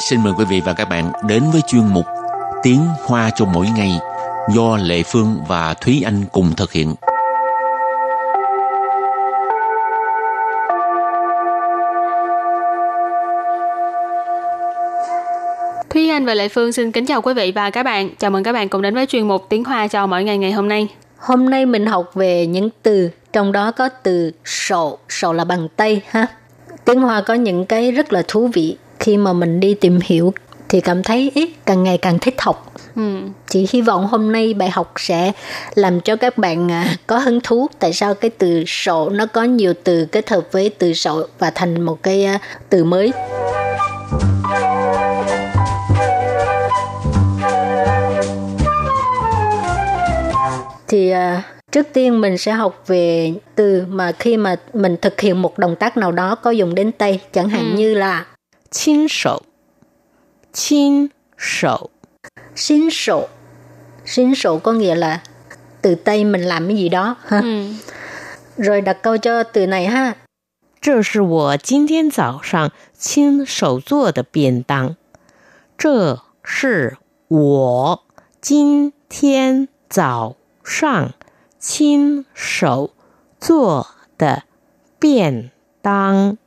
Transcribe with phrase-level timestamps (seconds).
[0.00, 2.04] xin mời quý vị và các bạn đến với chuyên mục
[2.62, 3.90] Tiếng Hoa cho mỗi ngày
[4.54, 6.94] do Lệ Phương và Thúy Anh cùng thực hiện.
[15.90, 18.10] Thúy Anh và Lệ Phương xin kính chào quý vị và các bạn.
[18.18, 20.52] Chào mừng các bạn cùng đến với chuyên mục Tiếng Hoa cho mỗi ngày ngày
[20.52, 20.88] hôm nay.
[21.18, 25.68] Hôm nay mình học về những từ, trong đó có từ sổ, sổ là bằng
[25.76, 26.26] tay ha.
[26.84, 30.32] Tiếng Hoa có những cái rất là thú vị khi mà mình đi tìm hiểu
[30.68, 32.72] thì cảm thấy ý, càng ngày càng thích học.
[32.96, 33.02] Ừ.
[33.48, 35.32] Chỉ hy vọng hôm nay bài học sẽ
[35.74, 37.66] làm cho các bạn à, có hứng thú.
[37.78, 41.50] Tại sao cái từ sổ nó có nhiều từ kết hợp với từ sổ và
[41.50, 43.12] thành một cái à, từ mới.
[50.88, 51.42] Thì à,
[51.72, 55.76] trước tiên mình sẽ học về từ mà khi mà mình thực hiện một động
[55.76, 57.76] tác nào đó có dùng đến tay, chẳng hạn ừ.
[57.76, 58.24] như là
[58.71, 59.41] 亲手，
[60.53, 61.89] 亲手，
[62.53, 63.29] 新手，
[64.05, 65.21] 新手 có nghĩa là
[65.81, 67.41] từ tay mình làm cái gì đó ha.
[67.41, 67.67] Ừ.
[68.57, 70.15] Rồi đặt câu cho từ này ha.
[70.81, 74.95] 这是我今天早上亲手做的便当。
[75.77, 78.03] 这是我
[78.41, 81.13] 今天早上
[81.59, 82.91] 亲手
[83.39, 84.43] 做的
[84.99, 85.51] 便
[85.81, 86.37] 当。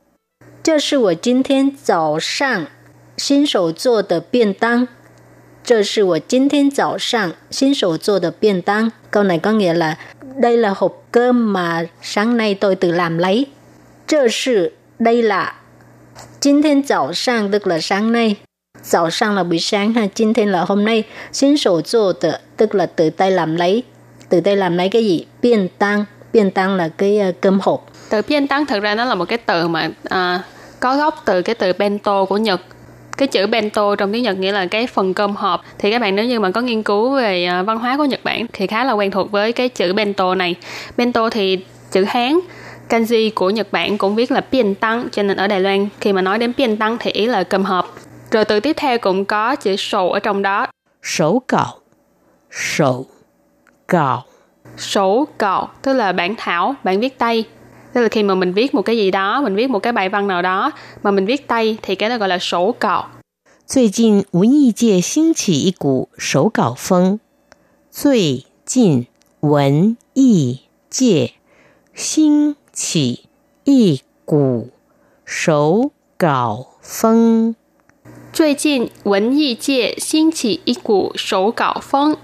[0.69, 2.67] 这是我今天早上
[3.17, 4.87] 新手做的便当。
[5.63, 8.91] 这是我今天早上新手做的便当。
[9.09, 9.97] Câu này có nghĩa là
[10.35, 13.47] đây là hộp cơm mà sáng nay tôi tự làm lấy.
[14.05, 15.55] 这是 đây là
[16.39, 18.35] 今天早上 tức là sáng nay.
[18.83, 21.05] 早上 là buổi sáng ha, 今天 là hôm nay.
[21.31, 23.83] 新手做的 tức là tự tay làm lấy.
[24.29, 25.25] Tự tay làm lấy cái gì?
[25.41, 26.05] Biên tăng.
[26.33, 27.85] Biên tăng là cái uh, cơm hộp.
[28.09, 30.41] Từ biên tăng thực ra nó là một cái từ mà uh,
[30.84, 32.60] có gốc từ cái từ bento của Nhật.
[33.16, 35.64] Cái chữ bento trong tiếng Nhật nghĩa là cái phần cơm hộp.
[35.78, 38.20] Thì các bạn nếu như mà có nghiên cứu về à, văn hóa của Nhật
[38.24, 40.54] Bản thì khá là quen thuộc với cái chữ bento này.
[40.96, 41.58] Bento thì
[41.90, 42.38] chữ Hán
[42.88, 46.12] kanji của Nhật Bản cũng viết là biên tăng cho nên ở Đài Loan khi
[46.12, 47.94] mà nói đến biên tăng thì ý là cơm hộp.
[48.30, 50.66] Rồi từ tiếp theo cũng có chữ sổ ở trong đó.
[51.02, 51.78] Sổ cạo
[52.50, 53.06] sổ
[53.88, 54.24] cạo
[54.76, 57.44] sổ cạo tức là bản thảo bản viết tay
[57.93, 60.09] tức là khi mà mình viết một cái gì đó mình viết một cái bài
[60.09, 60.71] văn nào đó
[61.03, 63.07] mà mình viết tay thì cái đó gọi là sổ cạo
[63.69, 67.19] 最近文艺界兴起一股手稿风。
[67.91, 69.05] 最近
[69.41, 71.33] 文艺界
[71.93, 73.25] 兴起
[73.63, 74.71] 一股
[75.23, 77.53] 手稿风。
[78.33, 82.17] 最近文艺界兴起一股手稿风。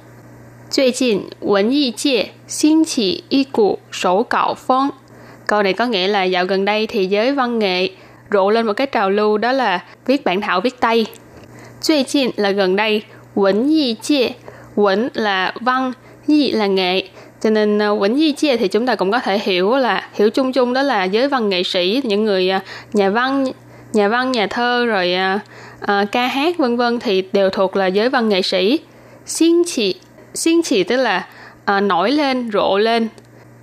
[0.67, 4.91] 最近文艺界兴起一股手稿风。
[5.50, 7.88] Câu này có nghĩa là dạo gần đây thì giới văn nghệ
[8.30, 11.06] rộ lên một cái trào lưu đó là viết bản thảo viết tay.
[11.80, 13.02] 最近 là gần đây,
[13.34, 14.28] quẩn y chia,
[14.74, 15.92] quẩn là văn,
[16.26, 17.02] y là nghệ.
[17.40, 20.30] Cho nên ờ, quẩn y chia thì chúng ta cũng có thể hiểu là hiểu
[20.30, 22.58] chung chung đó là giới văn nghệ sĩ, những người ờ,
[22.92, 23.44] nhà văn,
[23.92, 25.14] nhà văn, nhà thơ rồi
[25.82, 28.78] uh, ca hát vân vân thì đều thuộc là giới văn nghệ sĩ.
[29.26, 29.94] Xin chỉ,
[30.34, 31.26] xin chỉ tức là
[31.76, 33.08] uh, nổi lên, rộ lên,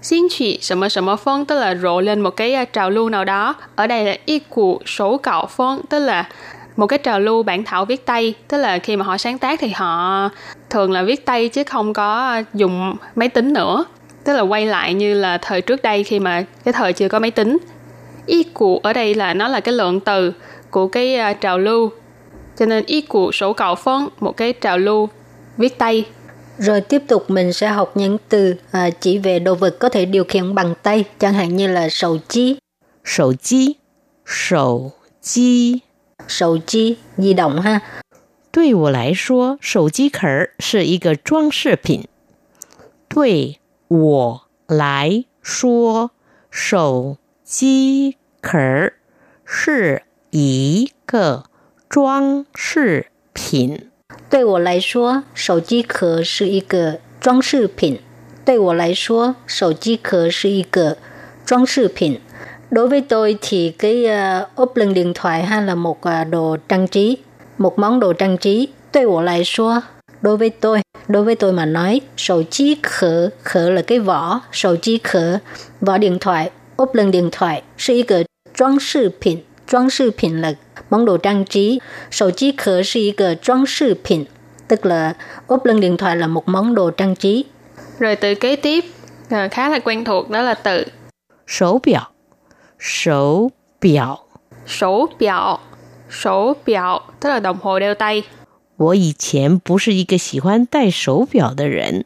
[0.07, 3.55] Xin chỉ什么什么风 tức là rộ lên một cái trào lưu nào đó.
[3.77, 6.29] Ở đây là y cụ số cạo phong tức là
[6.77, 9.61] một cái trào lưu bản thảo viết tay tức là khi mà họ sáng tác
[9.61, 10.29] thì họ
[10.71, 13.85] thường là viết tay chứ không có dùng máy tính nữa
[14.25, 17.19] tức là quay lại như là thời trước đây khi mà cái thời chưa có
[17.19, 17.59] máy tính
[18.27, 20.33] y cụ ở đây là nó là cái lượng từ
[20.71, 21.91] của cái trào lưu
[22.59, 25.09] cho nên y cụ sổ cạo phân một cái trào lưu
[25.57, 26.05] viết tay
[26.59, 30.05] rồi tiếp tục mình sẽ học những từ à, chỉ về đồ vật có thể
[30.05, 32.57] điều khiển bằng tay, chẳng hạn như là sầu chi.
[33.05, 33.75] Sầu chi,
[34.27, 34.93] sầu
[35.23, 35.79] chi.
[36.29, 37.81] Sầu chi, di động ha.
[38.53, 40.29] 对我来说，手机壳
[40.59, 42.07] 是一个装饰品。
[43.09, 46.11] 对我来说，
[46.51, 48.93] 手机壳
[49.45, 51.45] 是一个
[51.89, 53.86] 装饰品。
[54.31, 57.99] 对我来说，手机壳是一个装饰品。
[58.45, 60.97] 对我来说，手机壳是一个
[61.47, 62.21] 装饰品。
[62.71, 66.89] Đối với tôi thì cái uh, ốp lưng điện thoại hay là một uh, đồ trang
[66.89, 67.19] trí,
[67.59, 68.69] một món đồ trang trí.
[68.93, 69.81] Đối với lại số,
[70.23, 74.41] đối với tôi, đối với tôi mà nói, sổ chí khở, khở là cái vỏ,
[74.53, 75.39] sổ chí khở,
[75.81, 78.25] vỏ điện thoại, ốp lưng điện thoại, là một cái
[78.57, 80.55] trang sư品, trang sư 品 là
[80.91, 81.81] món đồ trang trí.
[82.11, 84.25] Sổ chí khở là một cái trang sư 品,
[84.69, 85.15] tức là
[85.47, 87.45] ốp lưng điện thoại là một món đồ trang trí.
[87.99, 88.85] Rồi từ kế tiếp
[89.31, 90.85] à, khá là quen thuộc đó là từ
[91.47, 92.01] sổ biểu.
[92.81, 93.51] Sổ
[93.81, 94.19] biểu.
[94.67, 95.59] Sổ biểu.
[96.11, 98.23] Sổ biểu tức là đồng hồ đeo tay.
[98.77, 102.05] 我以前不是一个喜欢戴手表的人。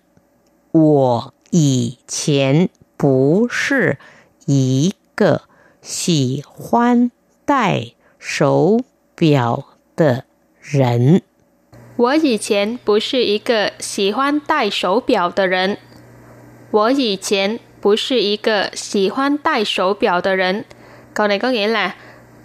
[0.73, 2.69] 我以前
[2.99, 3.99] 不是
[4.45, 5.43] 一个
[5.81, 7.11] 喜欢
[7.47, 8.81] 戴 手
[9.15, 9.65] 表
[9.97, 10.25] 的
[10.61, 11.23] 人。
[11.97, 15.79] 我以前不是一个喜欢戴手表的人。
[16.71, 20.65] 我以前不是一个喜欢戴手表的人。
[21.15, 21.95] Câu này có nghĩa là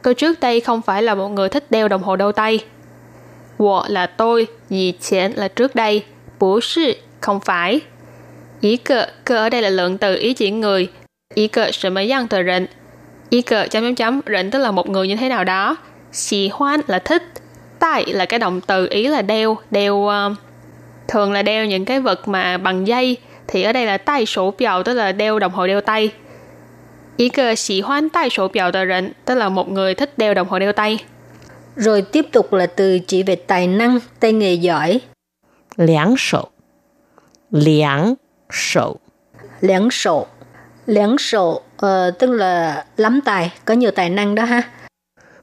[0.04, 2.60] tôi trước đây không phải là một người thích đeo đồng hồ đeo tay.
[3.58, 6.04] 我 là tôi, 以前 là trước đây,
[6.40, 7.82] 不是 không phải.
[8.62, 10.90] Ý cơ, cơ ở đây là lượng từ ý chỉ người.
[11.36, 12.70] Ý cơ 什么样的人
[13.31, 15.77] y cờ chấm chấm chấm tức là một người như thế nào đó.
[16.13, 17.23] Xì hoan là thích
[17.79, 20.35] tại là cái động từ ý là đeo đeo ờ,
[21.09, 23.17] thường là đeo những cái vật mà bằng dây.
[23.49, 26.11] Thì ở đây là tay sổ biểu tức là đeo đồng hồ đeo tay.
[27.17, 30.35] Ý cơ xì hoan tay sổ biểu tờ rỉnh tức là một người thích đeo
[30.35, 30.99] đồng hồ đeo tay.
[31.77, 35.01] Rồi tiếp tục là từ chỉ về tài năng tay nghề giỏi.
[35.77, 36.49] Liáng sổ.
[37.51, 38.15] Liáng
[38.51, 38.97] sổ.
[39.61, 40.27] Liáng sổ.
[40.87, 41.63] Liáng sổ.
[41.78, 44.64] ờ, tức là lắm tài, có nhiều tài năng đó ha.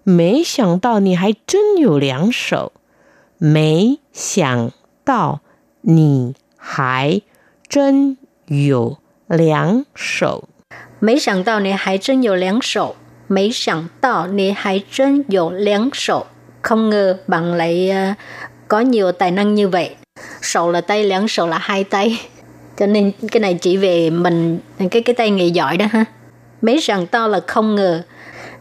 [0.05, 2.73] 没想到你还真有两手，
[3.39, 4.71] 没想
[5.05, 5.41] 到
[5.83, 7.21] 你还
[7.69, 8.17] 真
[8.47, 8.97] 有
[9.29, 10.45] 两手。
[11.01, 12.97] Mấy想到你还真有两手.
[13.29, 16.27] Mấy 想到你还真有两手.
[16.63, 18.15] Không ngờ bạn lại ờ,
[18.69, 19.97] có nhiều tài năng như vậy.
[20.43, 22.21] Sổ là tay, liễn sổ là hai tay.
[22.79, 24.59] Cho nên cái này chỉ về mình
[24.91, 26.05] cái cái tay nghề giỏi đó ha.
[26.63, 28.03] Mấy rằng to là không ngờ.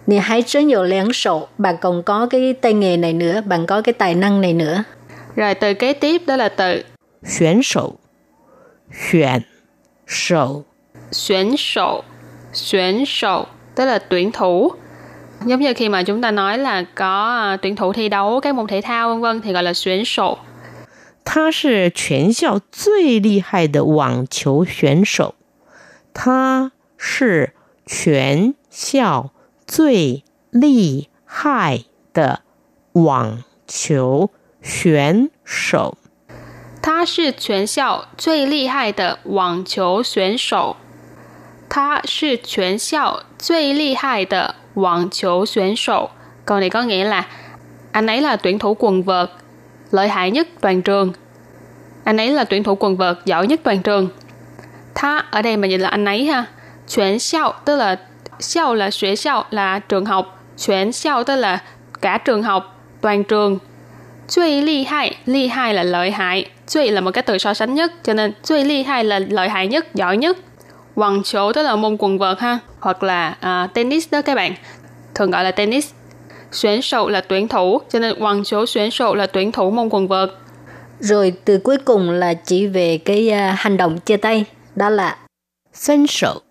[0.07, 4.41] Nì hãy真有两手, bạn còn có cái tay nghề này nữa, bạn có cái tài năng
[4.41, 4.83] này nữa.
[5.35, 6.83] Rồi từ kế tiếp đó là từ
[7.23, 7.93] 选手，
[8.91, 9.43] 选
[10.07, 10.63] 手，
[11.11, 12.03] xuyển sổ.
[12.53, 13.45] Xuyển sổ
[13.75, 14.71] tức là tuyển thủ.
[15.45, 18.55] Giống như khi mà chúng ta nói là có à, tuyển thủ thi đấu các
[18.55, 20.37] môn thể thao vân vân thì gọi là xuyển sổ.
[21.25, 25.35] 他是全校最厉害的网球选手。
[26.13, 27.53] 他是
[27.91, 29.31] 全校
[29.65, 32.41] 最厉害的
[32.93, 34.29] 网球
[34.61, 35.97] 选手。
[36.81, 40.77] 他是全校最厉害的网球选手。
[41.69, 46.11] 他是全校最厉害的网球选手.
[46.45, 47.27] Câu này có nghĩa là
[47.91, 49.29] anh ấy là tuyển thủ quần vợt
[49.91, 51.13] lợi hại nhất toàn trường.
[52.03, 54.09] Anh ấy là tuyển thủ quần vợt giỏi nhất toàn trường.
[54.95, 56.45] Tha ở đây mà dịch là anh ấy ha.
[56.95, 57.95] Chuyển xiao tức là
[58.39, 60.43] xiao là xuế xiao là trường học.
[60.65, 61.61] Chuyển xiao tức là
[62.01, 63.59] cả trường học, toàn trường.
[64.27, 69.19] 最厉害, ly hai là lợi hại.最là một cái từ so sánh nhất, cho nên 最厉害 là
[69.19, 70.37] lợi hại nhất, giỏi nhất.
[70.95, 74.53] Quần chỗ tức là môn quần vợt ha, hoặc là à, tennis đó các bạn,
[75.15, 75.91] thường gọi là tennis.
[76.51, 79.89] Xuyển sầu là tuyển thủ, cho nên quần chỗ xuyển sầu là tuyển thủ môn
[79.89, 80.29] quần vợt.
[80.99, 84.45] Rồi từ cuối cùng là chỉ về cái à, hành động chia tay,
[84.75, 85.17] đó là
[85.73, 86.41] 分手，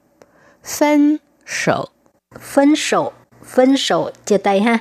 [0.62, 1.90] 分手，
[2.38, 3.12] phân sổ,
[3.42, 4.80] phân sổ chia tay ha.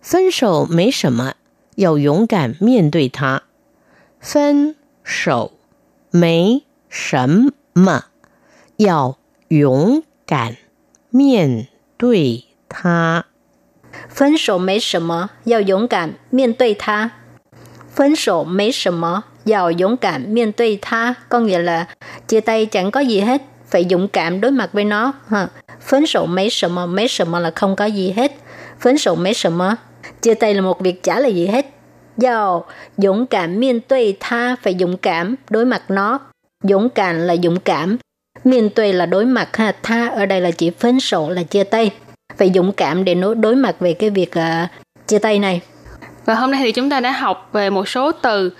[0.00, 1.34] 分手没什么，
[1.76, 3.42] 要勇敢面对它。
[4.20, 5.52] 分手
[6.10, 7.28] 没什
[7.72, 8.04] 么，
[8.76, 9.16] 要
[9.48, 10.56] 勇敢
[11.10, 13.26] 面对它。
[14.10, 17.12] Phân sổ mấy 什么,要勇敢面对它.
[17.94, 21.14] Phân sổ mấy 什么, 要勇敢面对它.
[21.28, 21.86] Có nghĩa là
[22.26, 25.13] chia tay chẳng có gì hết, phải dũng cảm đối mặt với nó.
[25.27, 25.47] Ha.
[25.81, 28.31] Phấn sổ mấy sợ mà mấy sợ mà là không có gì hết.
[28.79, 29.75] Phấn sổ mấy sợ mà
[30.21, 31.65] Chia tay là một việc chả là gì hết.
[32.17, 32.61] do
[32.97, 36.19] dũng cảm miên tuy tha phải dũng cảm đối mặt nó.
[36.63, 37.97] Dũng cảm là dũng cảm.
[38.43, 41.63] Miên tuy là đối mặt ha, tha ở đây là chỉ phấn sổ là chia
[41.63, 41.91] tay.
[42.37, 44.69] Phải dũng cảm để đối mặt về cái việc uh,
[45.07, 45.61] chia tay này.
[46.25, 48.51] Và hôm nay thì chúng ta đã học về một số từ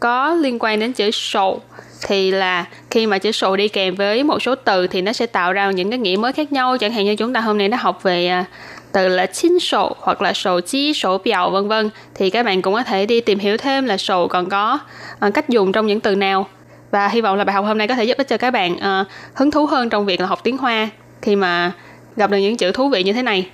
[0.00, 1.60] có liên quan đến chữ sổ
[2.02, 5.26] thì là khi mà chữ sổ đi kèm với một số từ thì nó sẽ
[5.26, 7.68] tạo ra những cái nghĩa mới khác nhau chẳng hạn như chúng ta hôm nay
[7.68, 8.44] đã học về à,
[8.92, 12.62] từ là chín sổ hoặc là sổ chi sổ biểu vân vân thì các bạn
[12.62, 14.78] cũng có thể đi tìm hiểu thêm là sổ còn có
[15.20, 16.46] à, cách dùng trong những từ nào
[16.90, 18.78] và hy vọng là bài học hôm nay có thể giúp ích cho các bạn
[18.78, 20.88] à, hứng thú hơn trong việc là học tiếng Hoa
[21.22, 21.72] khi mà
[22.16, 23.50] gặp được những chữ thú vị như thế này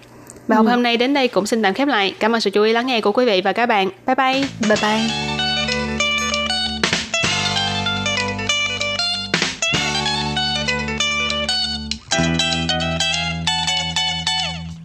[0.48, 2.14] Bài học hôm nay đến đây cũng xin tạm khép lại.
[2.18, 3.90] Cảm ơn sự chú ý lắng nghe của quý vị và các bạn.
[4.06, 4.44] Bye bye.
[4.68, 5.31] Bye bye.